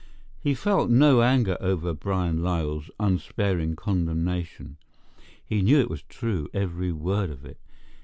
He 0.39 0.55
felt 0.55 0.89
no 0.89 1.21
anger 1.21 1.57
over 1.61 1.93
Byron 1.93 2.41
Lyall's 2.41 2.89
unsparing 2.99 3.75
condemnation. 3.75 4.77
He 5.45 5.61
knew 5.61 5.79
it 5.79 5.91
was 5.91 6.01
true, 6.01 6.49
every 6.55 6.91
word 6.91 7.29
of 7.29 7.45
it. 7.45 7.59